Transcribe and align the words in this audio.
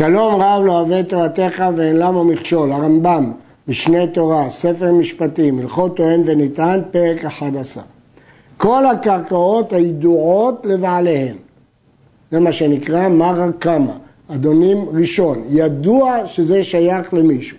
שלום 0.00 0.42
רב 0.42 0.62
לא 0.64 0.80
אוהב 0.80 1.02
תורתך 1.02 1.64
ואין 1.76 1.96
למה 1.96 2.24
מכשול, 2.24 2.72
הרמב"ם, 2.72 3.32
משנה 3.68 4.06
תורה, 4.06 4.50
ספר 4.50 4.92
משפטים, 4.92 5.58
הלכות 5.58 5.96
טוען 5.96 6.22
וניתן, 6.24 6.80
פרק 6.90 7.24
11. 7.24 7.82
כל 8.56 8.86
הקרקעות 8.86 9.72
הידועות 9.72 10.60
לבעליהן, 10.64 11.36
זה 12.30 12.40
מה 12.40 12.52
שנקרא 12.52 13.08
מרא 13.08 13.50
קמא, 13.58 13.92
אדונים 14.28 14.88
ראשון, 14.92 15.44
ידוע 15.48 16.26
שזה 16.26 16.64
שייך 16.64 17.14
למישהו, 17.14 17.56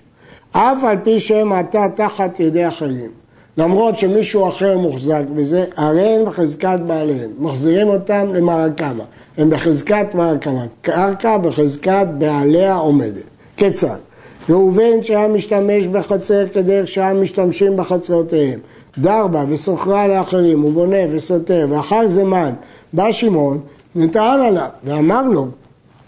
אף 0.51 0.83
על 0.83 0.97
פי 1.03 1.19
שהם 1.19 1.53
עתה 1.53 1.85
תחת 1.95 2.39
ידי 2.39 2.67
אחרים. 2.67 3.09
למרות 3.57 3.97
שמישהו 3.97 4.49
אחר 4.49 4.77
מוחזק 4.77 5.23
בזה, 5.35 5.65
הרי 5.75 6.09
הם 6.09 6.25
בחזקת 6.25 6.79
בעליהם, 6.87 7.29
מחזירים 7.39 7.87
אותם 7.87 8.33
למרקמה, 8.33 9.03
הם 9.37 9.49
בחזקת 9.49 10.07
מרקמה, 10.13 10.65
קרקע 10.81 11.37
בחזקת 11.37 12.07
בעליה 12.17 12.75
עומדת. 12.75 13.23
כיצד? 13.57 13.97
ראובן 14.49 15.03
שהיה 15.03 15.27
משתמש 15.27 15.87
בחצר 15.87 16.47
כדרך 16.53 16.87
שהיה 16.87 17.13
משתמשים 17.13 17.77
בחצרותיהם, 17.77 18.59
דרבה 18.97 19.43
וסוחרה 19.47 20.07
לאחרים, 20.07 20.65
ובונה 20.65 20.97
וסותר, 21.11 21.67
ואחר 21.69 22.07
זמן 22.07 22.51
בא 22.93 23.11
שמעון 23.11 23.59
וטען 23.95 24.41
עליו 24.41 24.67
ואמר 24.83 25.23
לו, 25.23 25.47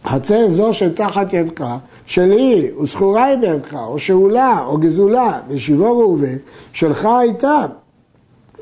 חצר 0.05 0.47
זו 0.47 0.73
שתחת 0.73 1.33
ידך 1.33 1.66
שלי, 2.05 2.71
וזכורה 2.81 3.25
היא 3.25 3.38
בידך, 3.38 3.73
או 3.88 3.99
שאולה, 3.99 4.63
או 4.67 4.77
גזולה, 4.77 5.39
ושיבו 5.49 5.99
ראובן, 5.99 6.35
שלך 6.73 7.05
הייתה, 7.05 7.66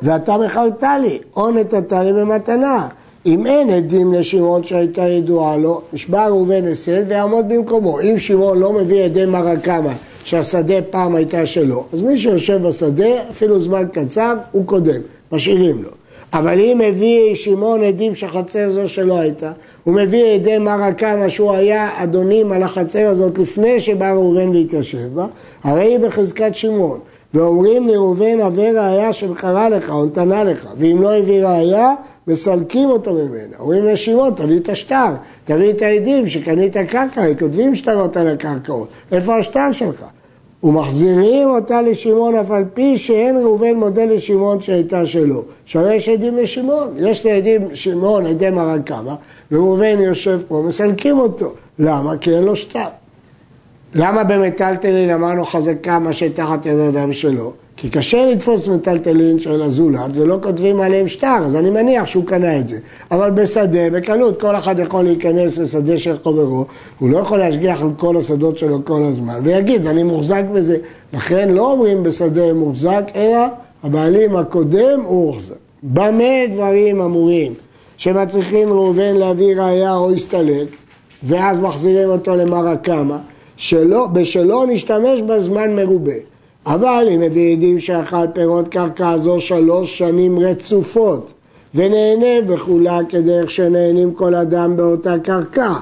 ואתה 0.01 0.37
מכרת 0.37 0.83
לי, 1.01 1.19
או 1.35 1.51
נתת 1.51 1.91
לי 1.91 2.13
במתנה. 2.13 2.87
אם 3.25 3.45
אין 3.45 3.69
עדים 3.69 4.13
לשמעון 4.13 4.63
שהייתה 4.63 5.01
ידועה 5.01 5.57
לו, 5.57 5.81
נשבע 5.93 6.27
ראובן 6.27 6.67
הסד 6.67 7.03
ויעמוד 7.07 7.49
במקומו. 7.49 8.01
אם 8.01 8.19
שמעון 8.19 8.59
לא 8.59 8.73
מביא 8.73 9.03
עדי 9.03 9.25
מרקמה, 9.25 9.93
שהשדה 10.23 10.81
פעם 10.89 11.15
הייתה 11.15 11.45
שלו, 11.45 11.85
אז 11.93 12.01
מי 12.01 12.17
שיושב 12.17 12.67
בשדה, 12.67 13.29
אפילו 13.29 13.61
זמן 13.61 13.83
קצר, 13.93 14.35
הוא 14.51 14.65
קודם, 14.65 15.01
משאירים 15.31 15.83
לו. 15.83 15.89
אבל 16.33 16.59
אם 16.59 16.81
הביא 16.81 17.35
שמעון 17.35 17.83
עדים 17.83 18.15
שחצר 18.15 18.69
זו 18.69 18.89
שלא 18.89 19.19
הייתה, 19.19 19.51
הוא 19.83 19.93
מביא 19.93 20.25
עדי 20.25 20.57
מרא 20.57 20.91
קמא 20.91 21.29
שהוא 21.29 21.51
היה 21.51 22.03
אדונים 22.03 22.51
על 22.51 22.63
החצר 22.63 23.07
הזאת 23.07 23.37
לפני 23.37 23.81
שבא 23.81 24.11
ראובן 24.11 24.49
והתיישב 24.49 25.13
בה, 25.13 25.25
הרי 25.63 25.83
היא 25.83 25.99
בחזקת 25.99 26.55
שמעון. 26.55 26.99
ואומרים 27.33 27.87
לראובן 27.87 28.39
הבא 28.41 28.61
ראיה 28.61 29.13
שמכרה 29.13 29.69
לך 29.69 29.89
או 29.89 30.05
נתנה 30.05 30.43
לך, 30.43 30.67
ואם 30.77 31.01
לא 31.01 31.13
הביא 31.13 31.45
ראיה, 31.45 31.93
מסלקים 32.27 32.89
אותו 32.89 33.13
ממנה. 33.13 33.55
אומרים 33.59 33.85
לשמעון, 33.85 34.33
תביא 34.35 34.59
את 34.59 34.69
השטר, 34.69 35.09
תביא 35.45 35.69
את 35.69 35.81
העדים 35.81 36.29
שקנית 36.29 36.77
קרקע, 36.77 37.25
כותבים 37.39 37.75
שטרות 37.75 38.17
על 38.17 38.27
הקרקעות, 38.27 38.87
איפה 39.11 39.37
השטר 39.37 39.71
שלך? 39.71 40.05
ומחזירים 40.63 41.49
אותה 41.49 41.81
לשמעון 41.81 42.35
אף 42.35 42.51
על 42.51 42.63
פי 42.73 42.97
שאין 42.97 43.37
ראובן 43.37 43.73
מודה 43.73 44.05
לשמעון 44.05 44.61
שהייתה 44.61 45.05
שלו. 45.05 45.43
שהרי 45.65 45.95
יש 45.95 46.09
עדים 46.09 46.37
לשמעון, 46.37 46.87
יש 46.97 47.25
לעדים 47.25 47.67
שמעון 47.73 48.25
עדי 48.25 48.49
מרן 48.49 48.81
קמא, 48.81 49.13
וראובן 49.51 50.01
יושב 50.01 50.39
פה, 50.47 50.63
מסלקים 50.67 51.19
אותו. 51.19 51.53
למה? 51.79 52.17
כי 52.17 52.35
אין 52.35 52.43
לו 52.43 52.55
שטר. 52.55 52.87
למה 53.95 54.23
במטלטלין 54.23 55.09
אמרנו 55.09 55.45
חזקה 55.45 55.99
מה 55.99 56.13
שתחת 56.13 56.65
יד 56.65 56.79
אדם 56.79 57.13
שלו? 57.13 57.53
כי 57.81 57.89
קשה 57.89 58.25
לתפוס 58.25 58.67
מטלטלין 58.67 59.39
של 59.39 59.61
הזולת 59.61 60.11
ולא 60.13 60.37
כותבים 60.43 60.79
עליהם 60.81 61.07
שטר, 61.07 61.37
אז 61.45 61.55
אני 61.55 61.69
מניח 61.69 62.07
שהוא 62.07 62.25
קנה 62.25 62.59
את 62.59 62.67
זה. 62.67 62.77
אבל 63.11 63.29
בשדה, 63.31 63.89
בקלות, 63.89 64.41
כל 64.41 64.55
אחד 64.55 64.79
יכול 64.79 65.03
להיכנס 65.03 65.57
לשדה 65.57 65.97
של 65.97 66.17
חברו, 66.23 66.65
הוא 66.99 67.09
לא 67.09 67.17
יכול 67.17 67.37
להשגיח 67.37 67.81
על 67.81 67.89
כל 67.97 68.17
השדות 68.17 68.57
שלו 68.57 68.85
כל 68.85 69.03
הזמן, 69.03 69.39
ויגיד, 69.43 69.87
אני 69.87 70.03
מוחזק 70.03 70.43
בזה. 70.53 70.77
לכן 71.13 71.49
לא 71.49 71.71
אומרים 71.71 72.03
בשדה 72.03 72.53
מוחזק, 72.53 73.03
אלא 73.15 73.39
הבעלים 73.83 74.35
הקודם 74.35 75.01
הוא 75.03 75.25
מוחזק. 75.25 75.55
במה 75.83 76.47
דברים 76.53 77.01
אמורים 77.01 77.53
שמצריכים 77.97 78.69
ראובן 78.69 79.15
להביא 79.15 79.55
ראייה 79.55 79.95
או 79.95 80.11
הסתלק, 80.11 80.67
ואז 81.23 81.59
מחזירים 81.59 82.09
אותו 82.09 82.35
למרא 82.35 82.75
קמא, 82.75 83.17
בשלו 84.13 84.65
נשתמש 84.65 85.21
בזמן 85.21 85.75
מרובה. 85.75 86.30
אבל 86.65 87.07
אם 87.13 87.19
מביא 87.19 87.55
עדים 87.55 87.79
שאכל 87.79 88.27
פירות 88.33 88.67
קרקע 88.67 89.17
זו 89.17 89.41
שלוש 89.41 89.97
שנים 89.97 90.39
רצופות 90.39 91.31
ונהנה 91.75 92.41
בכולה 92.47 92.99
כדרך 93.09 93.51
שנהנים 93.51 94.13
כל 94.13 94.35
אדם 94.35 94.77
באותה 94.77 95.19
קרקע. 95.19 95.73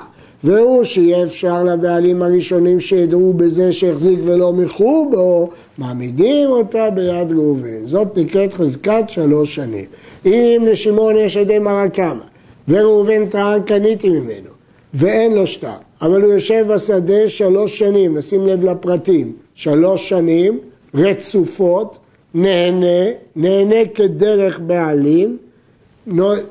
והוא 0.44 0.84
שיהיה 0.84 1.24
אפשר 1.24 1.64
לבעלים 1.64 2.22
הראשונים 2.22 2.80
שידעו 2.80 3.34
בזה 3.34 3.72
שהחזיק 3.74 4.20
ולא 4.24 4.54
מכרו 4.54 5.10
בו 5.12 5.50
מעמידים 5.78 6.50
אותה 6.50 6.90
ביד 6.90 7.32
ראובן. 7.32 7.86
זאת 7.86 8.18
נקראת 8.18 8.54
חזקת 8.54 9.04
שלוש 9.08 9.56
שנים. 9.56 9.86
אם 10.26 10.66
לשמעון 10.72 11.18
יש 11.18 11.38
עדי 11.38 11.60
מרקמה 11.60 12.24
וראובן 12.68 13.26
טען 13.26 13.62
קניתי 13.62 14.10
ממנו 14.10 14.50
ואין 14.94 15.36
לו 15.36 15.48
שטר. 15.48 15.70
אבל 16.02 16.22
הוא 16.22 16.34
יושב 16.34 16.66
בשדה 16.70 17.28
שלוש 17.30 17.80
שנים, 17.80 18.18
נשים 18.18 18.48
לב 18.48 18.64
לפרטים, 18.64 19.34
שלוש 19.56 20.10
שנים 20.10 20.60
רצופות, 20.94 21.98
נהנה, 22.34 23.12
נהנה 23.36 23.86
כדרך 23.96 24.60
בעלים, 24.60 25.38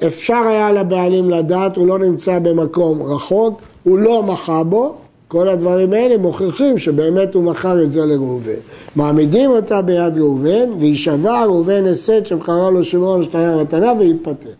אפשר 0.06 0.42
היה 0.48 0.72
לבעלים 0.72 1.30
לדעת, 1.30 1.76
הוא 1.76 1.86
לא 1.86 1.98
נמצא 1.98 2.38
במקום 2.38 3.02
רחוק, 3.02 3.60
הוא 3.82 3.98
לא 3.98 4.22
מחה 4.22 4.62
בו, 4.62 4.94
כל 5.28 5.48
הדברים 5.48 5.92
האלה 5.92 6.18
מוכיחים 6.18 6.78
שבאמת 6.78 7.34
הוא 7.34 7.44
מכר 7.44 7.82
את 7.82 7.92
זה 7.92 8.06
לראובן. 8.06 8.60
מעמידים 8.96 9.50
אותה 9.50 9.82
ביד 9.82 10.18
ראובן, 10.18 10.72
וישבע 10.78 11.44
ראובן 11.44 11.86
הסד 11.86 12.26
שמכרה 12.26 12.70
לו 12.70 12.84
שמעון 12.84 13.24
שתהיה 13.24 13.56
מתנה 13.56 13.92
ויתפטר. 13.98 14.50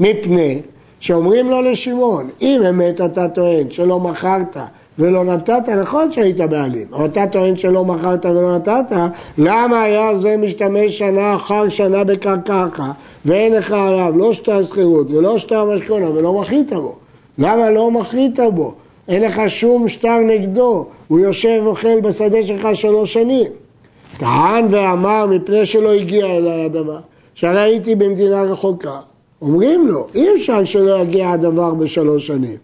מפני 0.00 0.62
שאומרים 1.00 1.50
לו 1.50 1.62
לשמעון, 1.62 2.30
אם 2.42 2.60
אמת 2.68 3.00
אתה 3.00 3.28
טוען 3.28 3.70
שלא 3.70 4.00
מכרת 4.00 4.56
ולא 4.98 5.24
נתת, 5.24 5.68
נכון 5.68 6.12
שהיית 6.12 6.36
בעלים, 6.36 6.86
אבל 6.92 7.04
אתה 7.04 7.26
טוען 7.26 7.56
שלא 7.56 7.84
מכרת 7.84 8.26
ולא 8.26 8.56
נתת, 8.56 8.96
למה 9.38 9.82
היה 9.82 10.18
זה 10.18 10.36
משתמש 10.36 10.98
שנה 10.98 11.34
אחר 11.34 11.68
שנה 11.68 12.04
בקרקעך, 12.04 12.80
ואין 13.24 13.52
לך 13.52 13.72
עליו 13.72 14.12
לא 14.16 14.32
שטר 14.32 14.64
שכירות 14.64 15.10
ולא 15.10 15.38
שטר 15.38 15.64
משכונה 15.64 16.10
ולא 16.10 16.40
מחית 16.40 16.72
בו? 16.72 16.94
למה 17.38 17.70
לא 17.70 17.90
מחית 17.90 18.40
בו? 18.54 18.74
אין 19.08 19.22
לך 19.22 19.42
שום 19.48 19.88
שטר 19.88 20.18
נגדו, 20.18 20.86
הוא 21.08 21.20
יושב 21.20 21.60
ואוכל 21.64 22.00
בשדה 22.00 22.42
שלך 22.42 22.68
שלוש 22.74 23.12
שנים. 23.12 23.46
טען 24.18 24.66
ואמר 24.70 25.26
מפני 25.26 25.66
שלא 25.66 25.92
הגיע 25.92 26.26
אליי 26.26 26.64
הדבר, 26.64 26.98
שהרי 27.34 27.60
הייתי 27.60 27.94
במדינה 27.94 28.42
רחוקה. 28.42 28.98
אומרים 29.42 29.88
לו, 29.88 30.06
אי 30.14 30.36
אפשר 30.36 30.64
שלא 30.64 31.02
יגיע 31.02 31.30
הדבר 31.30 31.74
בשלוש 31.74 32.26
שנים. 32.26 32.56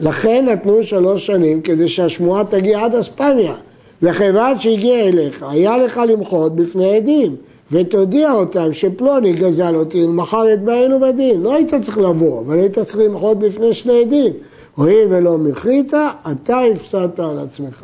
לכן 0.00 0.46
נתנו 0.48 0.82
שלוש 0.82 1.26
שנים 1.26 1.60
כדי 1.60 1.88
שהשמועה 1.88 2.44
תגיע 2.44 2.84
עד 2.84 2.94
אספניה. 2.94 3.54
וכיוון 4.02 4.58
שהגיע 4.58 5.08
אליך, 5.08 5.44
היה 5.50 5.76
לך 5.76 6.00
למחות 6.08 6.56
בפני 6.56 6.96
עדים, 6.96 7.36
ותודיע 7.72 8.32
אותם 8.32 8.72
שפלוני 8.72 9.32
גזל 9.32 9.76
אותי 9.76 10.04
ומכר 10.04 10.52
את 10.52 10.62
בעינו 10.62 11.00
בדין. 11.00 11.40
לא 11.42 11.54
היית 11.54 11.74
צריך 11.74 11.98
לבוא, 11.98 12.40
אבל 12.40 12.58
היית 12.58 12.78
צריך 12.78 12.98
למחות 12.98 13.38
בפני 13.38 13.74
שני 13.74 14.00
עדים. 14.00 14.32
הואיל 14.74 15.06
ולא 15.08 15.38
מחית, 15.38 15.94
אתה 16.32 16.58
הפסדת 16.58 17.20
על 17.20 17.38
עצמך. 17.38 17.82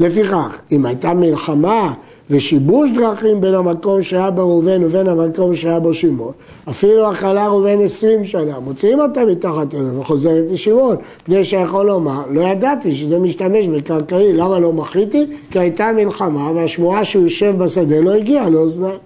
לפיכך, 0.00 0.58
אם 0.72 0.86
הייתה 0.86 1.14
מלחמה 1.14 1.94
ושיבוש 2.32 2.90
דרכים 2.90 3.40
בין 3.40 3.54
המקום 3.54 4.02
שהיה 4.02 4.30
בו 4.30 4.40
ראובן 4.40 4.84
ובין 4.84 5.08
המקום 5.08 5.54
שהיה 5.54 5.80
בו 5.80 5.94
שמעון. 5.94 6.32
אפילו 6.70 7.10
אכלה 7.10 7.48
ראובן 7.48 7.84
עשרים 7.84 8.24
שנה, 8.24 8.60
מוציאים 8.60 9.00
אותה 9.00 9.24
מתחת 9.24 9.74
אליו 9.74 10.00
וחוזרת 10.00 10.44
לשמעון, 10.50 10.96
פני 11.24 11.44
שיכול 11.44 11.86
לומר, 11.86 12.22
לא 12.30 12.40
ידעתי 12.40 12.94
שזה 12.94 13.18
משתמש 13.18 13.66
בקרקעי, 13.66 14.32
למה 14.32 14.58
לא 14.58 14.72
מחיתי? 14.72 15.26
כי 15.50 15.58
הייתה 15.58 15.92
מלחמה 15.92 16.52
והשמועה 16.54 17.04
שהוא 17.04 17.24
יושב 17.24 17.54
בשדה 17.58 18.00
לא 18.00 18.14
הגיעה 18.14 18.48
לאוזניי. 18.48 18.96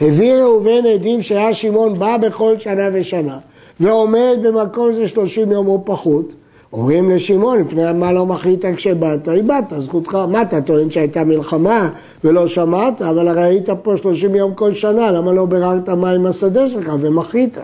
הביא 0.00 0.34
ראובן 0.34 0.86
עדים 0.94 1.22
שהיה 1.22 1.54
שמעון 1.54 1.94
בא 1.94 2.16
בכל 2.16 2.58
שנה 2.58 2.88
ושנה 2.92 3.38
ועומד 3.80 4.38
במקום 4.42 4.92
זה 4.92 5.08
שלושים 5.08 5.52
יום 5.52 5.66
או 5.68 5.82
פחות 5.84 6.32
אומרים 6.72 7.10
לשמעון, 7.10 7.58
מפני 7.58 7.92
מה 7.92 8.12
לא 8.12 8.26
מחית 8.26 8.64
כשבאת? 8.76 9.28
איבדת, 9.28 9.72
זכותך. 9.80 10.14
מה 10.14 10.42
אתה 10.42 10.60
טוען 10.60 10.90
שהייתה 10.90 11.24
מלחמה 11.24 11.90
ולא 12.24 12.48
שמעת? 12.48 13.02
אבל 13.02 13.28
הרי 13.28 13.42
היית 13.42 13.70
פה 13.82 13.96
שלושים 13.96 14.34
יום 14.34 14.54
כל 14.54 14.74
שנה, 14.74 15.10
למה 15.10 15.32
לא 15.32 15.46
ביררת 15.46 15.88
מה 15.88 16.10
עם 16.10 16.26
השדה 16.26 16.68
שלך 16.68 16.92
ומחית? 17.00 17.58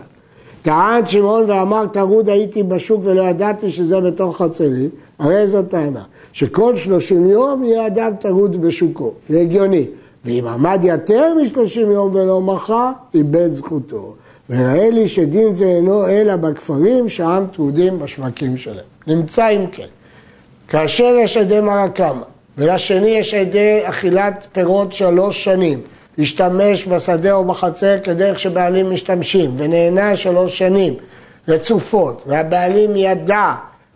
טען 0.61 1.05
שמעון 1.05 1.43
ואמר, 1.47 1.87
טרוד 1.87 2.29
הייתי 2.29 2.63
בשוק 2.63 3.01
ולא 3.03 3.21
ידעתי 3.21 3.69
שזה 3.69 3.99
בתוך 3.99 4.41
חצרי, 4.41 4.89
הרי 5.19 5.47
זו 5.47 5.63
טענה, 5.63 6.03
שכל 6.33 6.75
שלושים 6.75 7.29
יום 7.29 7.63
יהיה 7.63 7.87
אדם 7.87 8.11
טרוד 8.21 8.61
בשוקו, 8.61 9.13
זה 9.29 9.39
הגיוני. 9.39 9.85
ואם 10.25 10.47
עמד 10.47 10.79
יותר 10.83 11.33
משלושים 11.41 11.91
יום 11.91 12.15
ולא 12.15 12.41
מחה, 12.41 12.91
איבד 13.13 13.53
זכותו. 13.53 14.15
ונראה 14.49 14.89
לי 14.89 15.07
שדין 15.07 15.55
זה 15.55 15.65
אינו 15.65 16.07
אלא 16.07 16.35
בכפרים 16.35 17.09
שהעם 17.09 17.47
טרודים 17.47 17.99
בשווקים 17.99 18.57
שלהם. 18.57 18.85
נמצא 19.07 19.49
אם 19.49 19.67
כן. 19.71 19.87
כאשר 20.67 21.15
יש 21.23 21.37
עדי 21.37 21.59
מרקמה, 21.59 22.23
ולשני 22.57 23.09
יש 23.09 23.33
עדי 23.33 23.79
אכילת 23.83 24.47
פירות 24.51 24.93
שלוש 24.93 25.43
שנים, 25.43 25.81
השתמש 26.19 26.87
בשדה 26.87 27.33
או 27.33 27.43
בחצר 27.43 27.99
כדרך 28.03 28.39
שבעלים 28.39 28.93
משתמשים, 28.93 29.53
ונהנה 29.57 30.15
שלוש 30.17 30.57
שנים 30.57 30.93
רצופות, 31.47 32.23
והבעלים 32.27 32.95
ידע, 32.95 33.53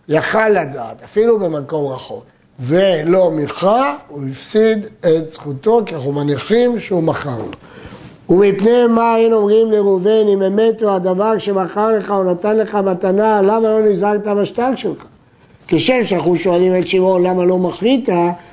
יכל 0.08 0.48
לדעת, 0.48 1.02
אפילו 1.04 1.38
במקום 1.38 1.92
רחוק, 1.92 2.24
ולא 2.60 3.30
מכרע, 3.30 3.94
הוא 4.08 4.22
הפסיד 4.30 4.86
את 5.00 5.32
זכותו, 5.32 5.82
כי 5.86 5.94
אנחנו 5.94 6.12
מניחים 6.12 6.80
שהוא 6.80 7.02
מכר 7.02 7.38
לו. 7.38 7.71
ומפני 8.32 8.86
מה 8.88 9.14
היינו 9.14 9.36
אומרים 9.36 9.70
לראובן, 9.70 10.28
אם 10.32 10.42
אמת 10.42 10.82
הוא 10.82 10.90
הדבר 10.90 11.38
שמכר 11.38 11.92
לך 11.92 12.10
או 12.10 12.24
נתן 12.24 12.56
לך 12.56 12.74
מתנה, 12.74 13.42
למה 13.42 13.60
לא 13.60 13.82
נזהרת 13.82 14.26
בשטר 14.26 14.76
שלך? 14.76 15.04
כשם 15.68 16.04
שאנחנו 16.04 16.36
שואלים 16.36 16.76
את 16.78 16.88
שמעון 16.88 17.22
למה 17.22 17.44
לא 17.44 17.58
מחליט, 17.58 18.08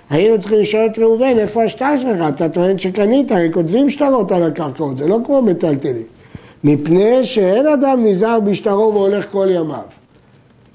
היינו 0.09 0.39
צריכים 0.39 0.59
לשאול 0.59 0.85
את 0.85 0.99
ראובן 0.99 1.33
איפה 1.39 1.63
השטר 1.63 1.93
שלך, 2.01 2.25
אתה 2.35 2.49
טוען 2.49 2.79
שקנית, 2.79 3.31
הרי 3.31 3.49
כותבים 3.53 3.89
שטרות 3.89 4.31
על 4.31 4.43
הקרקעות, 4.43 4.97
זה 4.97 5.07
לא 5.07 5.17
כמו 5.25 5.41
מטלטלים. 5.41 6.03
מפני 6.63 7.25
שאין 7.25 7.67
אדם 7.67 8.05
נזהר 8.05 8.39
בשטרו 8.39 8.93
והולך 8.93 9.25
כל 9.31 9.47
ימיו. 9.51 9.79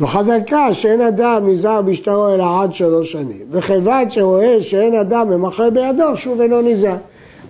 וחזקה 0.00 0.74
שאין 0.74 1.00
אדם 1.00 1.50
נזהר 1.50 1.82
בשטרו 1.82 2.34
אלא 2.34 2.62
עד 2.62 2.72
שלוש 2.72 3.12
שנים. 3.12 3.42
וכיוון 3.50 4.10
שרואה 4.10 4.62
שאין 4.62 4.94
אדם 4.94 5.30
ממכר 5.30 5.70
בידו, 5.70 6.16
שוב 6.16 6.40
אינו 6.40 6.62
נזהר. 6.62 6.96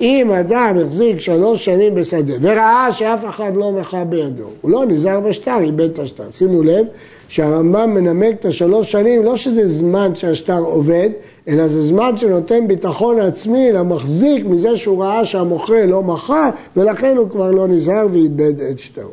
אם 0.00 0.30
אדם 0.30 0.76
החזיק 0.86 1.20
שלוש 1.20 1.64
שנים 1.64 1.94
בשדה 1.94 2.34
וראה 2.40 2.88
שאף 2.92 3.24
אחד 3.28 3.56
לא 3.56 3.72
מכר 3.72 4.04
בידו, 4.04 4.44
הוא 4.60 4.70
לא 4.70 4.86
נזהר 4.86 5.20
בשטר, 5.20 5.58
איבד 5.60 5.90
את 5.90 5.98
השטר. 5.98 6.24
שימו 6.32 6.62
לב 6.62 6.86
שהרמב"ם 7.28 7.94
מנמק 7.94 8.40
את 8.40 8.44
השלוש 8.44 8.92
שנים, 8.92 9.24
לא 9.24 9.36
שזה 9.36 9.68
זמן 9.68 10.14
שהשטר 10.14 10.58
עובד, 10.58 11.08
אלא 11.48 11.68
זה 11.68 11.82
זמן 11.82 12.16
שנותן 12.16 12.68
ביטחון 12.68 13.20
עצמי 13.20 13.72
למחזיק 13.72 14.44
מזה 14.46 14.76
שהוא 14.76 15.04
ראה 15.04 15.24
שהמוכר 15.24 15.86
לא 15.86 16.02
מכר, 16.02 16.50
ולכן 16.76 17.16
הוא 17.16 17.30
כבר 17.30 17.50
לא 17.50 17.68
נזהר 17.68 18.06
ואיבד 18.12 18.60
את 18.60 18.78
שטרו. 18.78 19.10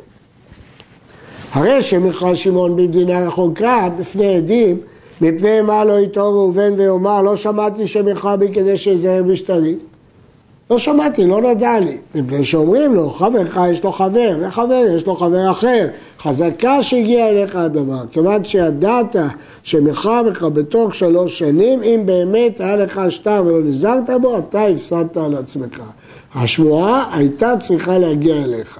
הרי 1.52 1.82
שמכר 1.82 2.34
שמעון 2.34 2.76
במדינה 2.76 3.26
רחוקה 3.26 3.88
בפני 3.98 4.36
עדים, 4.36 4.76
מפני 5.20 5.60
מה 5.60 5.84
לא 5.84 6.00
יטור 6.00 6.34
ראובן 6.34 6.72
ויאמר 6.76 7.22
לא 7.22 7.36
שמעתי 7.36 7.86
שמכר 7.86 8.36
בי 8.36 8.48
כדי 8.52 8.76
שיזהר 8.76 9.22
בשטרי. 9.22 9.74
לא 10.72 10.78
שמעתי, 10.78 11.26
לא 11.26 11.40
נודע 11.40 11.78
לי. 11.80 11.96
מפני 12.14 12.44
שאומרים 12.44 12.94
לו, 12.94 13.10
חברך 13.10 13.58
יש 13.70 13.84
לו 13.84 13.92
חבר, 13.92 14.36
וחבר 14.40 14.84
יש 14.96 15.06
לו 15.06 15.14
חבר 15.14 15.50
אחר. 15.50 15.86
חזקה 16.18 16.82
שהגיע 16.82 17.28
אליך 17.28 17.56
הדבר. 17.56 18.02
כיוון 18.12 18.44
שידעת 18.44 19.16
שמכר 19.62 20.22
בך 20.22 20.42
בתוך 20.42 20.94
שלוש 20.94 21.38
שנים, 21.38 21.82
אם 21.82 22.02
באמת 22.04 22.60
היה 22.60 22.76
לך 22.76 23.00
שטר 23.08 23.42
ולא 23.46 23.62
נזהרת 23.64 24.10
בו, 24.22 24.38
אתה 24.38 24.66
הפסדת 24.66 25.16
על 25.16 25.34
עצמך. 25.34 25.82
השמועה 26.34 27.16
הייתה 27.16 27.54
צריכה 27.60 27.98
להגיע 27.98 28.44
אליך. 28.44 28.78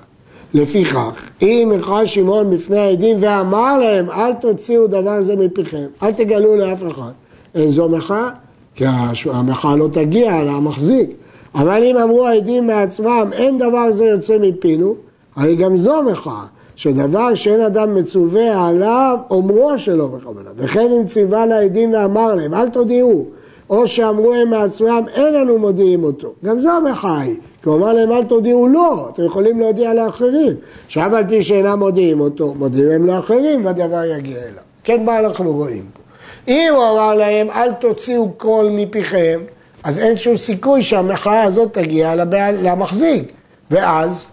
לפיכך, 0.54 1.22
אם 1.42 1.72
מכר 1.76 2.04
שמעון 2.04 2.50
בפני 2.50 2.78
העדים 2.78 3.16
ואמר 3.20 3.78
להם, 3.78 4.10
אל 4.10 4.32
תוציאו 4.32 4.86
דבר 4.86 5.22
זה 5.22 5.36
מפיכם, 5.36 5.86
אל 6.02 6.12
תגלו 6.12 6.56
לאף 6.56 6.82
אחד. 6.90 7.10
איזו 7.54 7.88
מחאה? 7.88 8.28
כי 8.74 8.84
המחאה 9.30 9.76
לא 9.76 9.88
תגיע 9.92 10.44
למחזיק. 10.44 11.21
אבל 11.54 11.84
אם 11.84 11.98
אמרו 11.98 12.26
העדים 12.26 12.66
מעצמם, 12.66 13.30
אין 13.32 13.58
דבר 13.58 13.92
זה 13.92 14.04
יוצא 14.04 14.38
מפינו, 14.40 14.94
הרי 15.36 15.56
גם 15.56 15.76
זו 15.76 16.02
מחאה, 16.02 16.44
שדבר 16.76 17.34
שאין 17.34 17.60
אדם 17.60 17.94
מצווה 17.94 18.68
עליו, 18.68 19.18
אומרו 19.30 19.78
שלא 19.78 20.06
בכוונה. 20.06 20.50
וכן 20.56 20.92
אם 20.92 21.06
ציווה 21.06 21.46
לעדים 21.46 21.94
ואמר 21.94 22.34
להם, 22.34 22.54
אל 22.54 22.68
תודיעו, 22.68 23.26
או 23.70 23.88
שאמרו 23.88 24.34
הם 24.34 24.50
מעצמם, 24.50 25.04
אין 25.14 25.34
לנו 25.34 25.58
מודיעים 25.58 26.04
אותו. 26.04 26.32
גם 26.44 26.60
זו 26.60 26.70
המחאה 26.70 27.20
היא. 27.20 27.36
כי 27.62 27.68
הוא 27.68 27.76
אמר 27.76 27.92
להם, 27.92 28.12
אל 28.12 28.24
תודיעו 28.24 28.68
לא, 28.68 29.08
אתם 29.12 29.24
יכולים 29.24 29.60
להודיע 29.60 29.94
לאחרים. 29.94 30.52
שאף 30.88 31.12
על 31.12 31.24
פי 31.28 31.42
שאינם 31.42 31.78
מודיעים 31.78 32.20
אותו, 32.20 32.54
מודיעים 32.58 32.90
הם 32.90 33.06
לאחרים 33.06 33.64
והדבר 33.64 34.04
יגיע 34.04 34.38
אליו. 34.38 34.62
כן, 34.84 35.04
מה 35.04 35.18
אנחנו 35.18 35.52
רואים 35.52 35.84
פה? 35.92 36.02
אם 36.48 36.72
הוא 36.74 36.84
אמר 36.84 37.14
להם, 37.14 37.50
אל 37.50 37.72
תוציאו 37.72 38.30
קול 38.36 38.68
מפיכם, 38.70 39.40
אז 39.84 39.98
אין 39.98 40.16
שום 40.16 40.36
סיכוי 40.36 40.82
שהמחאה 40.82 41.42
הזאת 41.42 41.72
תגיע 41.72 42.14
למחזיק. 42.52 43.32
ואז 43.70 44.26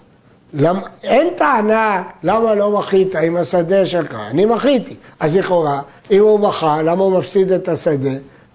למ... 0.53 0.79
אין 1.03 1.27
טענה 1.37 2.03
למה 2.23 2.55
לא 2.55 2.71
מחית 2.71 3.15
עם 3.15 3.37
השדה 3.37 3.85
שלך, 3.85 4.15
אני 4.31 4.45
מחיתי. 4.45 4.95
אז 5.19 5.35
לכאורה, 5.35 5.81
אם 6.11 6.21
הוא 6.21 6.39
מחה, 6.39 6.81
למה 6.81 7.03
הוא 7.03 7.17
מפסיד 7.17 7.51
את 7.51 7.67
השדה? 7.67 8.09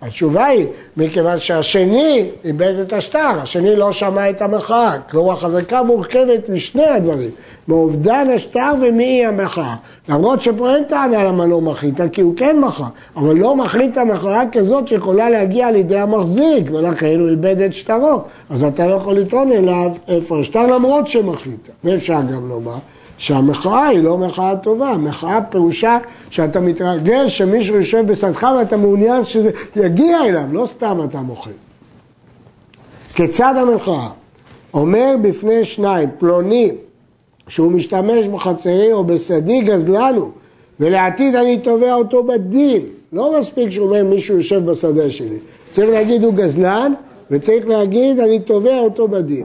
התשובה 0.04 0.44
היא, 0.46 0.66
מכיוון 0.96 1.38
שהשני 1.38 2.28
איבד 2.44 2.74
את 2.82 2.92
השטר, 2.92 3.40
השני 3.42 3.76
לא 3.76 3.92
שמע 3.92 4.30
את 4.30 4.42
המחאה. 4.42 4.98
כלומר, 5.10 5.36
חזקה 5.36 5.82
מורכבת 5.82 6.48
משני 6.48 6.86
הדברים, 6.86 7.30
מאובדן 7.68 8.26
השטר 8.34 8.72
ומאי 8.80 9.24
המחאה. 9.24 9.74
למרות 10.08 10.42
שפה 10.42 10.74
אין 10.74 10.84
טענה 10.84 11.24
למה 11.24 11.46
לא 11.46 11.60
מחית, 11.60 11.94
כי 12.12 12.20
הוא 12.20 12.36
כן 12.36 12.60
מחה, 12.60 12.86
אבל 13.16 13.36
לא 13.36 13.56
מחית 13.56 13.96
המחאה 13.96 14.42
כזאת 14.52 14.88
שיכולה 14.88 15.30
להגיע 15.30 15.70
לידי 15.70 15.98
המחזיק, 15.98 16.70
ולכן 16.72 17.20
הוא 17.20 17.28
איבד 17.28 17.60
את 17.60 17.74
שטרו. 17.74 18.20
אז 18.50 18.64
אתה 18.64 18.86
לא 18.86 18.94
יכול 18.94 19.14
לטעון 19.14 19.52
אליו 19.52 19.90
איפה 20.08 20.40
השטר 20.40 20.66
למרות 20.66 21.08
שמחית. 21.08 21.68
ואפשר 21.84 22.20
גם 22.34 22.48
לומר. 22.48 22.76
שהמחאה 23.18 23.86
היא 23.86 24.02
לא 24.02 24.18
מחאה 24.18 24.56
טובה, 24.56 24.96
מחאה 24.96 25.40
פירושה 25.42 25.98
שאתה 26.30 26.60
מתרגש 26.60 27.38
שמישהו 27.38 27.76
יושב 27.76 28.06
בשדך 28.06 28.46
ואתה 28.58 28.76
מעוניין 28.76 29.24
שזה 29.24 29.50
יגיע 29.76 30.24
אליו, 30.24 30.44
לא 30.52 30.66
סתם 30.66 30.98
אתה 31.04 31.18
מוכר. 31.18 31.50
כיצד 33.14 33.54
המחאה? 33.56 34.08
אומר 34.74 35.14
בפני 35.22 35.64
שניים, 35.64 36.08
פלוני, 36.18 36.70
שהוא 37.48 37.72
משתמש 37.72 38.26
בחצרי 38.26 38.92
או 38.92 39.04
בשדי 39.04 39.60
גזלנו, 39.60 40.30
ולעתיד 40.80 41.34
אני 41.34 41.58
תובע 41.58 41.94
אותו 41.94 42.24
בדין. 42.24 42.82
לא 43.12 43.38
מספיק 43.38 43.70
שהוא 43.70 43.86
אומר 43.86 44.04
מישהו 44.04 44.36
יושב 44.36 44.64
בשדה 44.70 45.10
שלי. 45.10 45.36
צריך 45.70 45.90
להגיד 45.90 46.24
הוא 46.24 46.34
גזלן, 46.34 46.92
וצריך 47.30 47.68
להגיד 47.68 48.20
אני 48.20 48.40
תובע 48.40 48.78
אותו 48.78 49.08
בדין. 49.08 49.44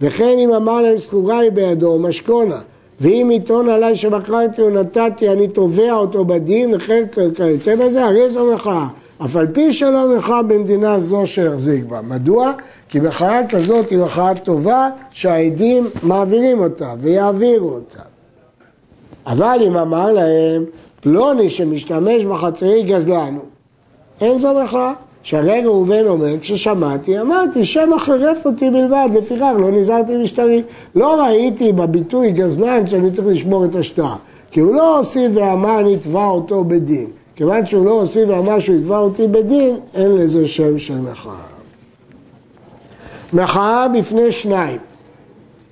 וכן 0.00 0.38
אם 0.38 0.52
אמר 0.52 0.80
להם 0.80 0.98
סחורה 0.98 1.38
היא 1.38 1.50
בידו, 1.50 1.98
משכונה. 1.98 2.60
ואם 3.00 3.28
עיתון 3.30 3.68
עליי 3.68 3.96
שמכרתי 3.96 4.62
או 4.62 4.70
נתתי, 4.70 5.28
אני 5.28 5.48
תובע 5.48 5.92
אותו 5.92 6.24
בדין, 6.24 6.74
וכן 6.74 7.04
כיוצא 7.36 7.76
בזה, 7.76 8.04
הרי 8.04 8.30
זו 8.30 8.54
מחאה. 8.54 8.86
אף 9.24 9.36
על 9.36 9.46
פי 9.46 9.72
שלא 9.72 10.16
מחאה 10.16 10.42
במדינה 10.42 11.00
זו 11.00 11.26
שהחזיק 11.26 11.84
בה. 11.84 12.02
מדוע? 12.02 12.52
כי 12.88 13.00
מחאה 13.00 13.40
כזאת 13.48 13.90
היא 13.90 13.98
מחאה 13.98 14.34
טובה 14.34 14.88
שהעדים 15.10 15.86
מעבירים 16.02 16.58
אותה 16.62 16.94
ויעבירו 17.00 17.68
אותה. 17.68 18.02
אבל 19.26 19.58
אם 19.66 19.76
אמר 19.76 20.12
להם, 20.12 20.64
פלוני 21.00 21.50
שמשתמש 21.50 22.24
בחצרי 22.24 22.82
גזלנו, 22.82 23.40
אין 24.20 24.38
זו 24.38 24.54
מחאה. 24.64 24.92
שהרי 25.24 25.62
ראובן 25.64 26.06
אומר, 26.06 26.34
כששמעתי, 26.40 27.20
אמרתי, 27.20 27.64
שמא 27.64 27.98
חירף 27.98 28.46
אותי 28.46 28.70
בלבד, 28.70 29.08
לפיכך 29.14 29.52
לא 29.58 29.70
נזהרתי 29.70 30.16
משטרי. 30.16 30.62
לא 30.94 31.24
ראיתי 31.24 31.72
בביטוי 31.72 32.30
גזלן 32.30 32.86
שאני 32.86 33.12
צריך 33.12 33.28
לשמור 33.28 33.64
את 33.64 33.76
השטר. 33.76 34.14
כי 34.50 34.60
הוא 34.60 34.74
לא 34.74 34.98
הוסיף 34.98 35.32
ואמר 35.34 35.80
נתבע 35.80 36.26
אותו 36.26 36.64
בדין. 36.64 37.06
כיוון 37.36 37.66
שהוא 37.66 37.86
לא 37.86 37.90
הוסיף 37.90 38.28
ואמר 38.28 38.60
שהוא 38.60 38.76
יתבע 38.76 38.98
אותי 38.98 39.26
בדין, 39.26 39.76
אין 39.94 40.16
לזה 40.16 40.48
שם 40.48 40.78
של 40.78 41.00
מחאה. 41.00 41.32
מחאה 43.32 43.86
בפני 43.88 44.32
שניים. 44.32 44.78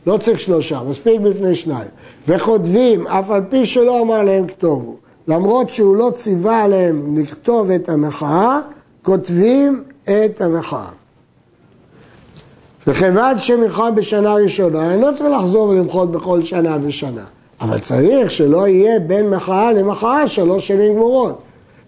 לא 0.06 0.16
צריך 0.16 0.40
שלושה, 0.40 0.80
מספיק 0.88 1.21
בפני 1.21 1.54
שניים. 1.54 1.88
וכותבים, 2.28 3.06
אף 3.06 3.30
על 3.30 3.42
פי 3.49 3.66
שלא 3.66 4.00
אמר 4.00 4.23
להם 4.23 4.47
כתובו. 4.47 4.97
למרות 5.28 5.71
שהוא 5.71 5.97
לא 5.97 6.11
ציווה 6.14 6.62
עליהם 6.64 7.18
לכתוב 7.18 7.71
את 7.71 7.88
המחאה, 7.88 8.61
כותבים 9.02 9.82
את 10.02 10.40
המחאה. 10.40 10.88
וכיוון 12.87 13.38
שמחאה 13.38 13.90
בשנה 13.90 14.35
ראשונה, 14.35 14.92
אני 14.94 15.02
לא 15.02 15.11
צריך 15.14 15.30
לחזור 15.38 15.68
ולמחות 15.68 16.12
בכל 16.12 16.44
שנה 16.44 16.78
ושנה, 16.82 17.25
אבל 17.61 17.78
צריך 17.78 18.30
שלא 18.30 18.68
יהיה 18.68 19.00
בין 19.00 19.30
מחאה 19.30 19.73
למחאה 19.73 20.28
שלוש 20.28 20.68
שנים 20.68 20.94
גמורות. 20.94 21.38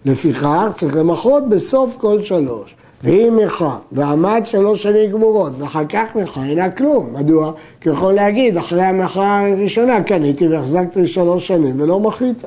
לפיכך 0.05 0.71
צריך 0.75 0.95
למחות 0.95 1.49
בסוף 1.49 1.97
כל 1.97 2.21
שלוש. 2.21 2.75
ואם 3.03 3.39
מחאה 3.45 3.77
ועמד 3.91 4.41
שלוש 4.45 4.83
שנים 4.83 5.11
גמורות 5.11 5.51
ואחר 5.57 5.85
כך 5.89 6.15
מחאה 6.15 6.45
אינה 6.45 6.69
כלום. 6.69 7.09
מדוע? 7.13 7.51
כי 7.81 7.89
יכול 7.89 8.13
להגיד 8.13 8.57
אחרי 8.57 8.83
המחאה 8.83 9.47
הראשונה 9.47 10.03
קניתי 10.03 10.47
והחזקתי 10.47 11.07
שלוש 11.07 11.47
שנים 11.47 11.81
ולא 11.81 11.99
מחית. 11.99 12.43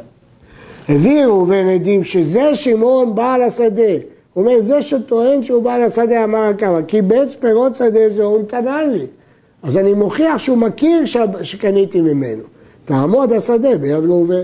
הביאו 0.89 1.47
בין 1.47 1.69
עדים 1.69 2.05
שזה 2.05 2.57
שמעון 2.57 3.15
בעל 3.15 3.43
השדה 3.43 3.93
הוא 4.39 4.47
אומר, 4.47 4.61
זה 4.61 4.83
שטוען 4.83 5.43
שהוא 5.43 5.63
בעל 5.63 5.83
השדה 5.83 6.25
אמר 6.25 6.39
הכמה, 6.39 6.83
קיבץ 6.83 7.35
פירות 7.41 7.75
שדה 7.75 8.11
זה 8.11 8.25
הוא 8.25 8.41
נתנן 8.41 8.91
לי. 8.91 9.07
אז 9.63 9.77
אני 9.77 9.95
מוכיח 9.95 10.39
שהוא 10.39 10.59
מכיר 10.59 11.05
שקניתי 11.43 12.01
ממנו. 12.01 12.43
תעמוד 12.85 13.33
השדה 13.33 13.79
ביד 13.79 14.05
ראובן. 14.05 14.43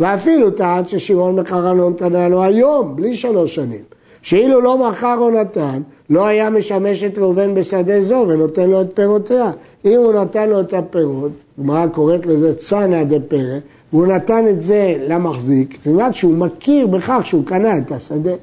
ואפילו 0.00 0.50
טען 0.50 0.86
ששמעון 0.86 1.40
מחרנון 1.40 1.92
נתנה 1.92 2.28
לו 2.28 2.42
היום, 2.42 2.96
בלי 2.96 3.16
שלוש 3.16 3.54
שנים. 3.54 3.82
שאילו 4.22 4.60
לא 4.60 4.88
מכר 4.88 5.16
או 5.18 5.30
נתן, 5.30 5.82
לא 6.10 6.26
היה 6.26 6.50
משמש 6.50 7.04
את 7.04 7.18
ראובן 7.18 7.54
בשדה 7.54 8.02
זו 8.02 8.24
ונותן 8.28 8.70
לו 8.70 8.80
את 8.80 8.86
פירותיה. 8.94 9.50
אם 9.84 10.00
הוא 10.00 10.12
נתן 10.12 10.48
לו 10.48 10.60
את 10.60 10.72
הפירות, 10.72 11.32
גמרא 11.60 11.86
קוראת 11.86 12.26
לזה 12.26 12.54
צנא 12.54 13.04
דפרא, 13.04 13.58
והוא 13.92 14.06
נתן 14.06 14.44
את 14.48 14.62
זה 14.62 14.94
למחזיק, 15.08 15.76
זאת 15.78 15.86
אומרת 15.86 16.14
שהוא 16.14 16.34
מכיר 16.34 16.86
בכך 16.86 17.20
שהוא 17.24 17.44
קנה 17.46 17.78
את 17.78 17.92
השדה. 17.92 18.34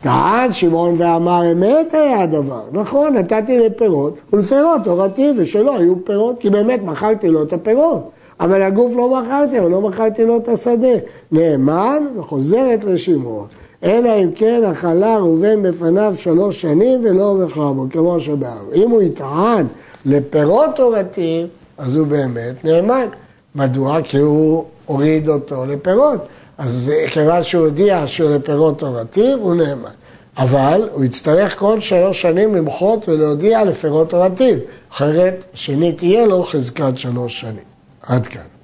טען 0.00 0.52
שמעון 0.52 0.94
ואמר 0.98 1.52
אמת 1.52 1.94
היה 1.94 2.22
הדבר, 2.22 2.62
נכון, 2.72 3.16
נתתי 3.16 3.58
לפירות 3.58 4.16
ולפירות 4.32 4.80
תורתי 4.84 5.32
ושלא 5.36 5.78
היו 5.78 6.04
פירות, 6.04 6.38
כי 6.38 6.50
באמת 6.50 6.82
מכרתי 6.82 7.28
לו 7.28 7.42
את 7.42 7.52
הפירות, 7.52 8.10
אבל 8.40 8.62
הגוף 8.62 8.96
לא 8.96 9.20
מכרתי, 9.20 9.60
אבל 9.60 9.70
לא 9.70 9.80
מכרתי 9.80 10.24
לו 10.24 10.36
את 10.36 10.48
השדה. 10.48 10.96
נאמן 11.32 12.02
וחוזרת 12.16 12.84
לשמעון. 12.84 13.46
אלא 13.84 14.10
אם 14.24 14.30
כן 14.34 14.64
אכלה 14.64 15.16
ראובן 15.16 15.62
בפניו 15.62 16.14
שלוש 16.16 16.62
שנים 16.62 17.00
ולא 17.02 17.34
מכרה 17.34 17.72
בו, 17.72 17.86
כמו 17.90 18.20
שבאו. 18.20 18.72
אם 18.74 18.90
הוא 18.90 19.02
יטען 19.02 19.66
לפירות 20.06 20.76
תורתיים, 20.76 21.46
אז 21.78 21.96
הוא 21.96 22.06
באמת 22.06 22.64
נאמן. 22.64 23.06
מדוע? 23.54 24.02
כי 24.02 24.18
הוא 24.18 24.64
הוריד 24.86 25.28
אותו 25.28 25.64
לפירות. 25.66 26.20
אז 26.58 26.92
כיוון 27.10 27.44
שהוא 27.44 27.64
הודיע 27.64 28.06
שהוא 28.06 28.30
לפירות 28.30 28.78
תורתיים, 28.78 29.38
הוא 29.38 29.54
נאמן. 29.54 29.90
אבל 30.38 30.88
הוא 30.92 31.04
יצטרך 31.04 31.58
כל 31.58 31.80
שלוש 31.80 32.22
שנים 32.22 32.54
למחות 32.54 33.08
ולהודיע 33.08 33.64
לפירות 33.64 34.10
תורתיים, 34.10 34.58
אחרת 34.92 35.44
שנית 35.54 35.98
תהיה 35.98 36.26
לו 36.26 36.44
חזקת 36.44 36.92
שלוש 36.98 37.40
שנים. 37.40 37.64
עד 38.02 38.26
כאן. 38.26 38.55